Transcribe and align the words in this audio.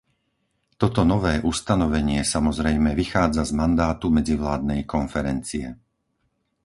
Toto 0.81 1.01
nové 1.13 1.33
ustanovenie, 1.51 2.21
samozrejme, 2.33 2.89
vychádza 3.01 3.43
z 3.45 3.51
mandátu 3.61 4.07
medzivládnej 4.19 4.81
konferencie. 4.95 5.65